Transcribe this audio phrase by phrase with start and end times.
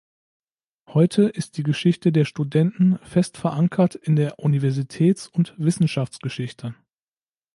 [0.87, 6.73] Heute ist die Geschichte der Studenten fest verankert in der Universitäts- und Wissenschaftsgeschichte.